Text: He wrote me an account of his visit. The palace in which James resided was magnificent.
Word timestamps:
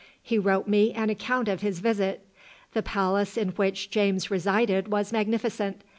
He 0.23 0.39
wrote 0.39 0.67
me 0.67 0.91
an 0.93 1.11
account 1.11 1.47
of 1.47 1.61
his 1.61 1.77
visit. 1.77 2.25
The 2.73 2.81
palace 2.81 3.37
in 3.37 3.49
which 3.49 3.91
James 3.91 4.31
resided 4.31 4.87
was 4.87 5.13
magnificent. 5.13 5.83